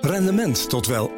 [0.00, 1.12] Rendement tot wel 8%.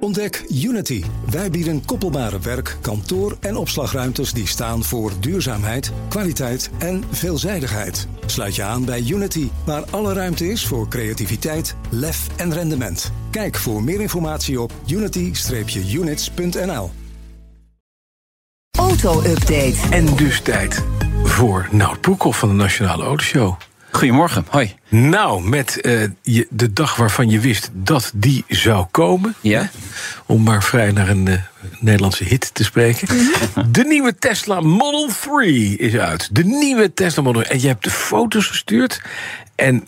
[0.00, 1.04] Ontdek Unity.
[1.30, 8.08] Wij bieden koppelbare werk, kantoor en opslagruimtes die staan voor duurzaamheid, kwaliteit en veelzijdigheid.
[8.26, 13.12] Sluit je aan bij Unity, waar alle ruimte is voor creativiteit, lef en rendement.
[13.30, 16.90] Kijk voor meer informatie op unity-units.nl.
[18.78, 19.76] Auto-update.
[19.90, 20.84] En dus tijd
[21.24, 23.56] voor Nout Broekhoff van de Nationale Autoshow.
[23.94, 24.74] Goedemorgen, hoi.
[24.88, 29.34] Nou, met uh, je, de dag waarvan je wist dat die zou komen.
[29.40, 29.70] Ja.
[30.26, 31.34] Om maar vrij naar een uh,
[31.78, 33.08] Nederlandse hit te spreken.
[33.70, 36.34] de nieuwe Tesla Model 3 is uit.
[36.34, 37.54] De nieuwe Tesla Model 3.
[37.54, 39.02] En je hebt de foto's gestuurd.
[39.54, 39.84] En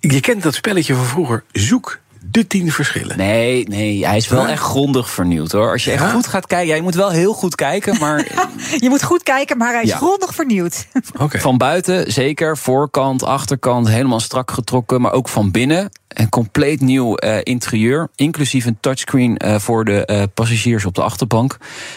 [0.00, 1.44] je kent dat spelletje van vroeger.
[1.52, 1.98] Zoek
[2.32, 3.16] de tien verschillen.
[3.16, 5.70] Nee, nee, hij is wel echt grondig vernieuwd hoor.
[5.70, 8.26] Als je echt goed gaat kijken, ja, je moet wel heel goed kijken, maar.
[8.84, 10.86] je moet goed kijken, maar hij is grondig vernieuwd.
[11.18, 11.40] Okay.
[11.40, 15.90] Van buiten zeker, voorkant, achterkant, helemaal strak getrokken, maar ook van binnen.
[16.08, 21.02] Een compleet nieuw uh, interieur, inclusief een touchscreen uh, voor de uh, passagiers op de
[21.02, 21.56] achterbank.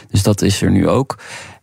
[0.10, 1.16] Dus dat is er nu ook.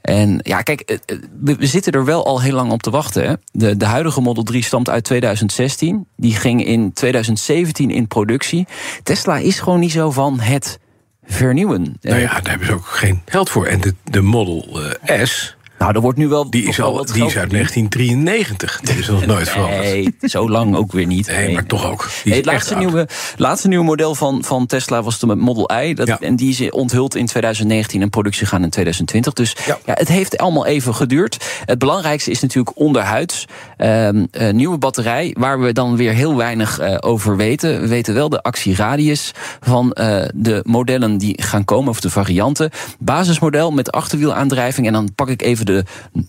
[0.02, 0.98] En ja, kijk,
[1.40, 3.40] we, we zitten er wel al heel lang op te wachten.
[3.52, 6.06] De, de huidige Model 3 stamt uit 2016.
[6.16, 8.66] Die ging in 2017 in productie.
[9.02, 10.78] Tesla is gewoon niet zo van het
[11.24, 11.96] vernieuwen.
[12.00, 13.66] Nou ja, daar hebben ze ook geen geld voor.
[13.66, 15.56] En de, de Model S.
[15.82, 16.50] Nou, er wordt nu wel.
[16.50, 18.80] Die is, al, die is uit 1993.
[18.82, 19.82] Die is nog nooit veranderd.
[19.82, 21.26] Nee, zo lang ook weer niet.
[21.26, 22.08] Nee, maar toch ook.
[22.24, 25.94] Nee, het laatste nieuwe, laatste nieuwe model van, van Tesla was de Model I.
[25.94, 26.20] Dat, Ja.
[26.20, 29.32] En die is onthuld in 2019 en productie gaan in 2020.
[29.32, 29.78] Dus ja.
[29.84, 29.94] Ja.
[29.94, 31.44] het heeft allemaal even geduurd.
[31.64, 33.44] Het belangrijkste is natuurlijk onderhuids.
[33.76, 37.80] Ehm een nieuwe batterij, waar we dan weer heel weinig eh, over weten.
[37.80, 42.70] We weten wel de actieradius van eh, de modellen die gaan komen, of de varianten.
[42.98, 44.86] Basismodel met achterwielaandrijving.
[44.86, 45.71] En dan pak ik even de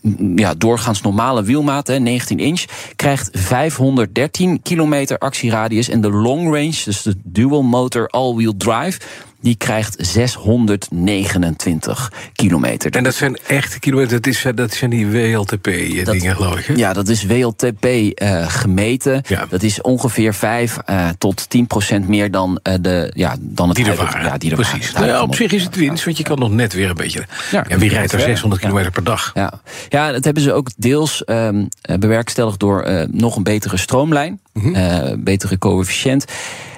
[0.02, 2.66] mm, ja, doorgaans normale wielmaat, hè, 19 inch.
[2.96, 5.90] Krijgt 513 kilometer actieradius.
[5.90, 9.00] En de long range, dus de dual motor all-wheel drive.
[9.44, 12.92] Die krijgt 629 kilometer.
[12.92, 14.22] En dat zijn echte kilometers.
[14.22, 16.66] Dat, is, dat zijn die WLTP-dingen, geloof ik.
[16.66, 16.74] Hè?
[16.74, 19.22] Ja, dat is WLTP eh, gemeten.
[19.28, 19.46] Ja.
[19.50, 23.78] Dat is ongeveer 5 eh, tot 10 procent meer dan, eh, de, ja, dan het
[23.78, 24.26] Die er waren.
[24.26, 24.92] Ja, die er Precies.
[24.92, 25.08] waren.
[25.08, 27.26] Nou op zich is het winst, want je kan nog net weer een beetje.
[27.52, 28.28] Ja, Ja, wie rijdt er verder.
[28.28, 28.68] 600 Ja.
[28.68, 29.32] kilometer per dag?
[29.34, 29.62] Ja.
[29.90, 34.40] ja, dat hebben ze ook deels ehm, eh, bewerkstelligd door eh, nog een betere stroomlijn,
[34.54, 34.76] Mhm.
[34.76, 36.26] eh, betere coëfficiënt.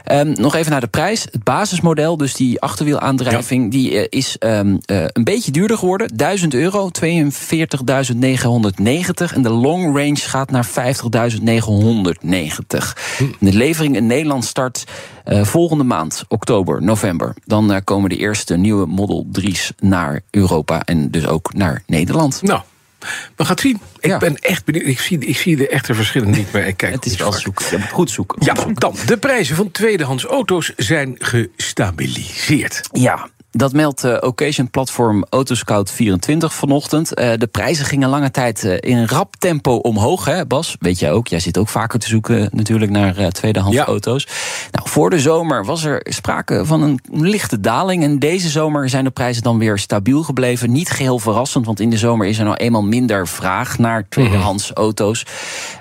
[0.03, 1.27] Ehm, nog even naar de prijs.
[1.31, 6.15] Het basismodel, dus die achterwielaandrijving, die eh, is ehm, eh, een beetje duurder geworden.
[6.15, 9.33] 1000 euro, 42.990.
[9.33, 12.97] En de long range gaat naar 50.990.
[13.39, 14.83] De levering in Nederland start
[15.27, 17.35] volgende maand, oktober, november.
[17.45, 22.41] Dan komen de eerste nieuwe Model 3's naar Europa en dus ook naar Nederland.
[22.41, 22.61] Nou,
[22.99, 23.79] we gaan het zien.
[23.99, 24.17] Ik Ja.
[24.17, 24.85] ben echt benieuwd.
[24.87, 27.81] Ik zie, ik zie de echte verschillen niet, maar ik kijk Het is wel zoeken.
[27.89, 28.45] Goed zoeken.
[28.45, 28.95] Ja, dan.
[29.05, 32.81] De prijzen van tweedehands auto's zijn gestabiliseerd.
[32.91, 37.13] Ja, dat meldt eh, Occasion platform Autoscout24 vanochtend.
[37.13, 40.75] Eh, de prijzen gingen lange tijd eh, in rap tempo omhoog, hè, Bas?
[40.79, 41.27] Weet jij ook.
[41.27, 43.85] Jij zit ook vaker te zoeken natuurlijk naar eh, tweedehands Ja.
[43.85, 44.27] auto's.
[44.71, 48.03] Nou, voor de zomer was er sprake van een lichte daling.
[48.03, 50.71] En deze zomer zijn de prijzen dan weer stabiel gebleven.
[50.71, 54.71] Niet geheel verrassend, want in de zomer is er nou eenmaal minder vraag naar tweedehands
[54.71, 55.25] auto's.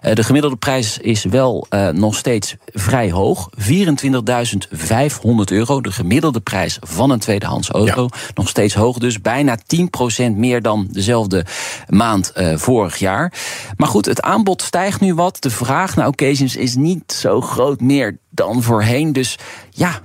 [0.01, 3.49] Eh, de gemiddelde prijs is wel nog steeds vrij hoog.
[3.57, 5.81] 24.500 euro.
[5.81, 8.09] De gemiddelde prijs van een tweedehands auto.
[8.35, 11.45] Nog steeds hoog, dus bijna 10% meer dan dezelfde
[11.89, 13.33] maand eh, vorig jaar.
[13.77, 15.37] Maar goed, het aanbod stijgt nu wat.
[15.43, 19.13] De vraag naar occasions is niet zo groot meer dan voorheen.
[19.13, 19.39] Dus
[19.71, 20.01] ja,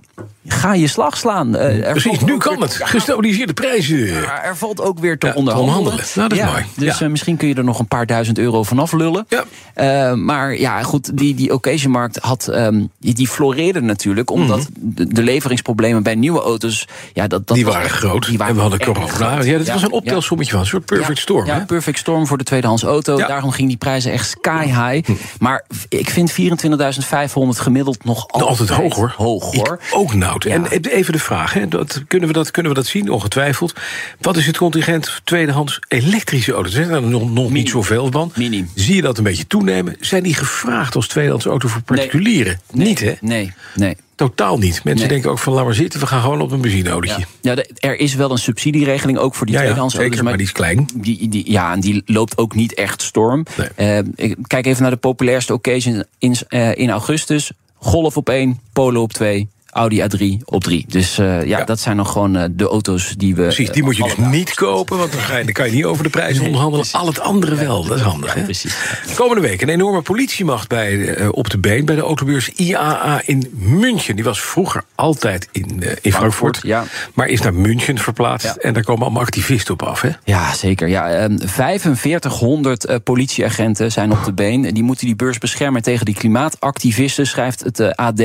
[0.47, 1.55] ga je slag slaan.
[1.55, 2.79] Er Precies, nu kan weer- het.
[2.83, 4.11] Gestabiliseerde prijzen.
[4.13, 5.75] maar er valt ook weer te Ja, onderhandelen.
[5.77, 6.05] onderhandelen.
[6.15, 6.65] Nou, dat is ja, mooi.
[6.75, 7.05] Dus Ja.
[7.05, 9.25] eh, misschien kun je er nog een paar duizend euro vanaf lullen.
[9.29, 9.43] Ja.
[9.73, 14.29] Eh, maar ja, goed, die, die occasionmarkt had, ehm, die, die floreerde natuurlijk.
[14.31, 16.87] Omdat de, de leveringsproblemen bij nieuwe auto's...
[17.13, 17.65] Ja, dat, dat Mhm.
[17.65, 18.25] die waren groot.
[18.25, 19.41] die waren en we hadden corona.
[19.43, 19.95] Ja, dat Ja, was een ja.
[19.95, 20.61] optelsommetje van.
[20.61, 21.45] Een soort perfect Ja, storm.
[21.45, 21.65] Ja, hè?
[21.65, 23.17] perfect storm voor de tweedehands auto.
[23.17, 23.27] Ja.
[23.27, 25.05] Daarom gingen die prijzen echt sky high.
[25.07, 25.13] Hm.
[25.39, 29.13] Maar ik vind 24.500 gemiddeld nog Nou, altijd, altijd hoog hoor.
[29.17, 29.79] Hoog hoor.
[29.81, 30.43] Ik ook noud.
[30.43, 30.49] Ja.
[30.49, 33.09] En even de vraag, hè, dat, kunnen, we dat, kunnen we dat zien?
[33.09, 33.73] Ongetwijfeld.
[34.19, 36.73] Wat is het contingent tweedehands elektrische auto's?
[36.75, 38.31] Er zijn er nog, nog niet zoveel van.
[38.35, 38.69] Minim.
[38.75, 39.95] Zie je dat een beetje toenemen?
[39.99, 42.59] Zijn die gevraagd als tweedehands auto voor particulieren?
[42.71, 42.87] Nee.
[42.87, 43.13] Niet hè?
[43.21, 43.97] Nee, nee.
[44.15, 44.83] Totaal niet.
[44.83, 45.07] Mensen Nee.
[45.15, 47.25] denken ook van laat maar zitten, we gaan gewoon op een benzineautootje.
[47.41, 50.27] Ja, ja er is wel een subsidieregeling ook voor die Ja, ja, tweedehands zeker, auto's.
[50.27, 50.89] maar die is klein.
[50.95, 53.45] Die, die, ja, en die loopt ook niet echt storm.
[53.57, 53.67] Nee.
[53.75, 57.51] Eh, ik kijk even naar de populairste occasions in, eh, in augustus.
[57.79, 60.85] Golf op 1, Polo op 2, Audi A3 op 3.
[60.87, 63.41] Dus uh, ja, ja, dat zijn nog gewoon uh, de auto's die we.
[63.41, 65.85] Precies, die moet je dus niet kopen, want dan, ga je, dan kan je niet
[65.85, 66.87] over de prijs nee, onderhandelen.
[66.87, 66.99] Precies.
[66.99, 68.33] Al het andere wel, dat is handig.
[68.33, 68.43] Ja, hè?
[68.43, 68.75] Precies.
[69.15, 73.47] Komende week een enorme politiemacht bij, uh, op de been bij de autobeurs IAA in
[73.53, 74.15] München.
[74.15, 76.83] Die was vroeger altijd in, in Frankfurt, ja.
[77.13, 78.55] maar is naar München verplaatst.
[78.55, 80.09] En daar komen allemaal activisten op af, hè?
[80.23, 80.87] Ja, zeker.
[80.87, 84.61] Ja, um, 4500 politieagenten zijn op de been.
[84.61, 88.19] Die moeten die beurs beschermen tegen die klimaatactivisten, schrijft het AD.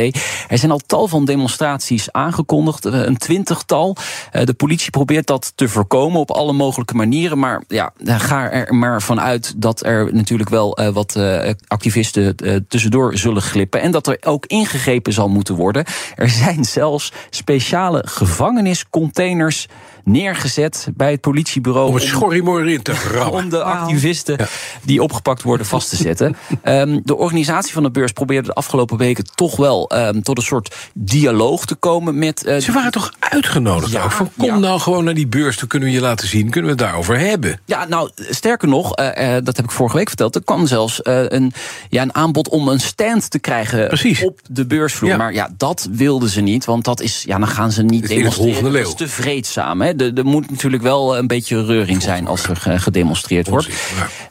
[0.48, 3.96] Er zijn al tal van demonstraties aangekondigd, een twintigtal.
[4.44, 7.38] De politie probeert dat te voorkomen op alle mogelijke manieren.
[7.38, 11.18] Maar ja, ga er maar vanuit dat er natuurlijk wel wat
[11.66, 12.36] activisten
[12.68, 13.80] tussendoor zullen glippen.
[13.80, 15.84] En dat er ook ingegrepen zal moeten worden.
[16.14, 19.66] Er zijn zelfs speciale gevangeniscontainers
[20.04, 21.88] neergezet bij het politiebureau.
[21.88, 23.32] Om het schorrimorrie te rammen.
[23.42, 24.46] Om de activisten ja.
[24.82, 26.36] die opgepakt worden vast te zetten.
[26.64, 30.44] um, de organisatie van de beurs probeerde de afgelopen weken toch wel um, tot een
[30.44, 32.46] soort dialoog te komen met.
[32.46, 34.12] Uh, Ze waren toch uitgenodigd ja, ook?
[34.12, 34.58] Van kom ja.
[34.58, 37.18] nou gewoon naar die beurs, dan kunnen we je laten zien, kunnen we het daarover
[37.18, 37.60] hebben.
[37.64, 40.34] Ja, nou, sterker nog, uh, uh, dat heb ik vorige week verteld.
[40.34, 41.52] Er kwam zelfs een,
[41.88, 44.24] ja, een aanbod om een stand te krijgen Precies.
[44.24, 45.16] op de beursvloer.
[45.16, 48.72] Maar ja, dat wilden ze niet, want dat is, ja, dan gaan ze niet demonstreren.
[48.72, 49.80] Dat is te vreedzaam.
[49.80, 49.93] Hè?
[49.96, 53.68] Er moet natuurlijk wel een beetje reuring zijn als er gedemonstreerd wordt.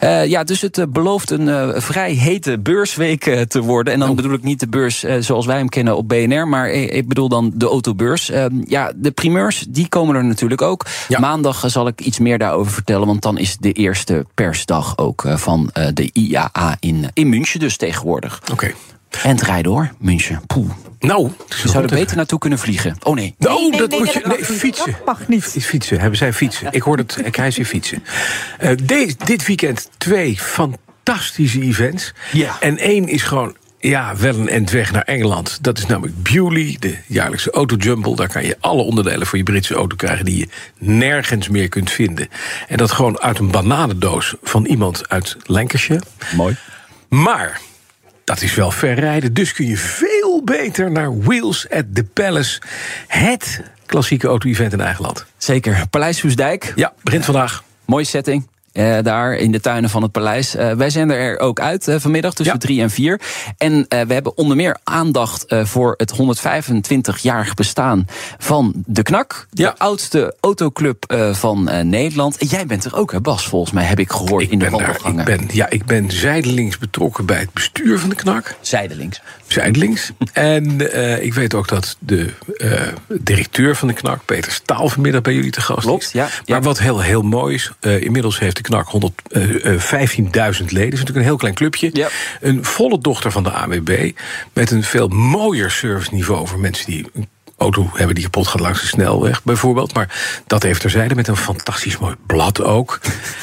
[0.04, 3.94] Uh, ja, dus het belooft een uh, vrij hete beursweek uh, te worden.
[3.94, 4.16] En dan oh.
[4.16, 7.52] bedoel ik niet de beurs zoals wij hem kennen op BNR, maar ik bedoel dan
[7.56, 8.32] de autobeurs.
[8.66, 10.86] ja, de primeurs, die komen er natuurlijk ook.
[11.08, 11.20] Ja.
[11.20, 15.70] Maandag zal ik iets meer daarover vertellen, want dan is de eerste persdag ook van
[15.94, 18.40] de IAA in, in München dus tegenwoordig.
[18.42, 18.52] Oké.
[18.52, 18.74] Okay.
[19.22, 20.42] En het rijden hoor, München.
[20.48, 20.70] Poeh.
[21.04, 22.98] Nou, je zou er beter naartoe kunnen vliegen.
[23.04, 23.36] Oh nee.
[23.38, 24.22] Nou, nee, nee, dat nee, moet je.
[24.26, 24.46] Nee, niet.
[24.46, 24.92] fietsen.
[24.92, 25.44] Dat mag niet.
[25.44, 26.68] Fietsen, hebben zij fietsen.
[26.72, 28.04] Ik hoor het, ik hij fietsen.
[28.62, 32.14] Uh, de, dit weekend twee fantastische events.
[32.32, 32.58] Ja.
[32.60, 35.58] En één is gewoon ja, wel een end weg naar Engeland.
[35.62, 38.16] Dat is namelijk Bewley, de jaarlijkse autojumble.
[38.16, 40.26] Daar kan je alle onderdelen voor je Britse auto krijgen...
[40.26, 40.48] die je
[40.78, 42.28] nergens meer kunt vinden.
[42.68, 46.02] En dat gewoon uit een bananendoos van iemand uit Lancashire.
[46.36, 46.56] Mooi.
[47.10, 47.62] Maar
[48.24, 49.34] dat is wel ver rijden.
[49.34, 52.62] Dus kun je veel beter naar Wheels at the Palace.
[53.08, 55.26] Het klassieke auto-event in eigen land.
[55.38, 55.88] Zeker.
[55.90, 56.74] Paleis Soesdijk.
[56.76, 57.64] Ja, begint vandaag.
[57.86, 58.48] Mooie setting.
[58.74, 60.56] Uh, daar in de tuinen van het paleis.
[60.56, 62.62] Uh, wij zijn er ook uit uh, vanmiddag tussen ja.
[62.62, 63.22] drie en vier.
[63.58, 69.48] En we hebben onder meer aandacht voor het 125-jarig bestaan van de Knak.
[69.50, 72.38] De oudste autoclub van Nederland.
[72.38, 74.70] En jij bent er ook, hè Bas, volgens mij heb ik gehoord Ik in de
[74.70, 75.20] daar, wandelgangen.
[75.20, 78.56] ik, ben, ja, ik ben zijdelings betrokken bij het bestuur van de knak.
[78.62, 79.22] Zijdelings.
[79.48, 80.12] Zijdelings.
[80.34, 85.22] en eh, ik weet ook dat de eh, directeur van de knak, Peter Staal, vanmiddag
[85.22, 86.12] bij jullie te gast Klopt, is.
[86.12, 86.62] ja, Maar ja.
[86.62, 90.90] wat heel, heel mooi is, eh, inmiddels heeft de knak 100, eh, eh, 15.000 leden.
[90.90, 91.90] Dat is natuurlijk een heel klein clubje.
[91.94, 92.08] Ja.
[92.42, 94.12] Een volle dochter van de AWB.
[94.54, 97.28] Met een veel mooier serviceniveau voor mensen die een
[97.58, 99.94] auto hebben die kapot gaat langs de snelweg, bijvoorbeeld.
[99.94, 103.00] Maar dat heeft terzijde met een fantastisch mooi blad ook.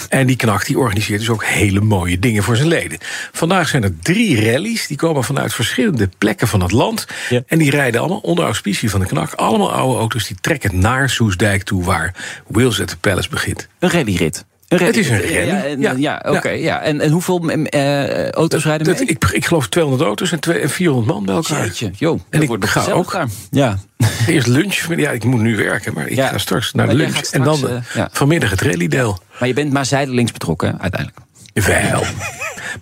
[0.08, 2.98] En die knak die organiseert dus ook hele mooie dingen voor zijn leden.
[3.32, 4.86] Vandaag zijn er drie rallies.
[4.86, 7.06] Die komen vanuit verschillende plekken van het land.
[7.28, 7.42] Ja.
[7.46, 9.32] En die rijden allemaal onder auspicie van de knak.
[9.32, 11.84] Allemaal oude auto's die trekken naar Soesdijk toe...
[11.84, 12.14] waar
[12.46, 13.68] Wheels at the Palace begint.
[13.78, 14.44] Een rallyrit.
[14.78, 15.46] Het is een rally,
[15.80, 16.22] Ja, en- ja.
[16.28, 16.48] oké.
[16.48, 16.80] ja.
[16.80, 19.08] En, en hoeveel eh, auto's rijden Dat, mee?
[19.08, 21.64] ik, ik geloof 200 auto's en, twee- en 400 man bij elkaar.
[21.64, 23.12] Jeetje, joh, En ik wordt ga ook.
[23.12, 23.28] daar.
[23.50, 23.78] Ja.
[24.26, 24.86] Eerst lunch.
[24.96, 26.28] Ja, ik moet nu werken, maar ik Ja.
[26.28, 27.18] ga straks naar de Maar lunch.
[27.20, 29.18] en dan eh, vanmiddag het rallydeel.
[29.38, 31.20] Maar je bent maar zijdelings betrokken, uiteindelijk.
[31.52, 32.02] Wel.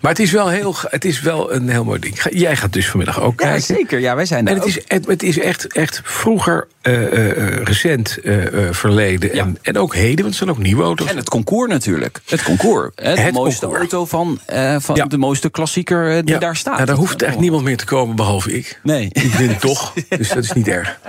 [0.01, 2.19] Maar het is wel, heel, het is wel een heel mooi ding.
[2.31, 3.61] Jij gaat dus vanmiddag ook Ja, kijken.
[3.75, 3.99] zeker.
[3.99, 4.75] Ja, wij zijn daar En het ook.
[4.77, 9.43] is, het, het is echt, echt vroeger, eh, eh, eh, recent eh, eh, verleden Ja.
[9.43, 11.07] en, en ook heden, want het zijn ook nieuwe auto's.
[11.09, 12.19] En het concours natuurlijk.
[12.25, 12.89] Het concours.
[12.95, 13.91] Hè, de Het mooiste concours.
[13.91, 15.05] auto van, eh, van Ja.
[15.05, 16.73] de mooiste klassieker die daar staat.
[16.73, 18.79] Nou, daar hoeft eigenlijk niemand meer te komen behalve ik.
[18.83, 19.09] Nee.
[19.11, 20.97] Ik win toch, dus dat is niet erg.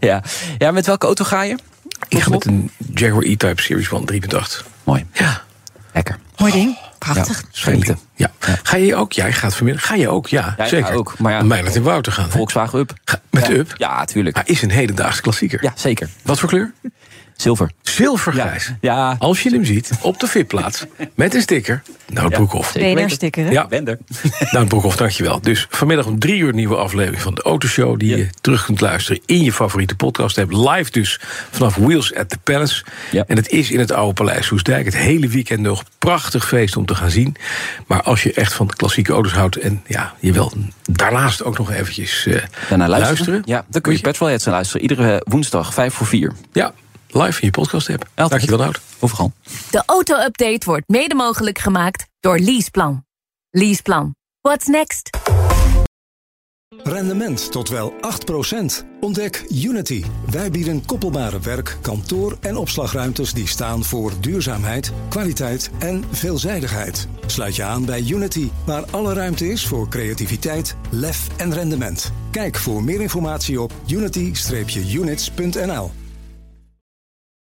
[0.00, 0.22] Ja.
[0.58, 1.56] ja, met welke auto ga je?
[2.08, 4.64] Ik ga met een Jaguar E-Type Series 1 3.8.
[4.84, 5.06] Mooi.
[5.12, 5.42] Ja,
[5.92, 6.18] Lekker.
[6.36, 6.76] Mooi ding.
[6.98, 7.42] Prachtig.
[7.50, 7.98] Genieten.
[8.16, 8.30] Ja.
[8.62, 9.12] Ga je ook?
[9.12, 9.86] Jij gaat vanmiddag.
[9.86, 10.26] Ga je ook?
[10.28, 10.94] Ja, Ja, zeker.
[10.94, 11.42] ook, maar ja.
[11.42, 12.30] Mij laat in Wouter gaan.
[12.30, 12.92] Volkswagen Up.
[13.04, 13.48] Ga- Met.
[13.48, 13.72] Up?
[13.76, 14.34] Ja, tuurlijk.
[14.36, 15.62] Maar is een hedendaagse klassieker.
[15.62, 16.08] Ja, zeker.
[16.22, 16.72] Wat voor kleur?
[17.36, 17.70] Zilver.
[17.82, 18.72] Zilvergrijs.
[18.80, 19.16] Ja.
[19.18, 21.82] Als je hem ziet op de VIP-plaats met een sticker.
[22.12, 22.70] Nou, Broekhoff.
[22.72, 22.94] zeker.
[22.94, 23.50] BNR-sticker, hè?
[23.50, 23.62] Ja.
[23.62, 23.98] Ik ben er.
[24.52, 25.40] Nou, Broekhoff, dankjewel.
[25.40, 27.98] Dus vanmiddag om drie uur een nieuwe aflevering van de Autoshow...
[27.98, 28.16] die Ja.
[28.16, 30.36] je terug kunt luisteren in je favoriete podcast.
[30.36, 32.84] Heb live dus vanaf Wheels at the Palace.
[33.10, 33.24] Ja.
[33.26, 34.84] En het is in het oude Paleis Soesdijk.
[34.84, 35.84] Het hele weekend nog.
[35.98, 37.36] Prachtig feest om te gaan zien.
[37.86, 39.56] Maar als je echt van klassieke auto's houdt...
[39.56, 40.52] en ja, je wil
[40.90, 42.32] daarnaast ook nog eventjes eh,
[42.68, 42.98] Daarna luisteren.
[42.98, 43.42] luisteren.
[43.44, 44.82] Ja, dan kun je Petrolheads gaan luisteren.
[44.82, 46.32] Iedere woensdag, vijf voor vier.
[46.52, 46.72] Ja,
[47.22, 48.02] live in je podcast app.
[48.02, 48.30] Altijd.
[48.30, 48.80] Dankjewel, Nout.
[48.98, 49.32] Overal.
[49.70, 53.04] De auto-update wordt mede mogelijk gemaakt door Leaseplan.
[53.50, 54.14] Leaseplan.
[54.40, 55.10] What's next?
[56.82, 57.94] Rendement tot wel 8%.
[59.00, 60.04] Ontdek Unity.
[60.30, 67.08] Wij bieden koppelbare werk, kantoor en opslagruimtes die staan voor duurzaamheid, kwaliteit en veelzijdigheid.
[67.26, 72.12] Sluit je aan bij Unity, waar alle ruimte is voor creativiteit, lef en rendement.
[72.30, 76.05] Kijk voor meer informatie op unity-units.nl.